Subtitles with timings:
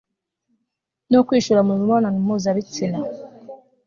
[1.11, 2.97] no kwishora mu mibonano mpuzabitsina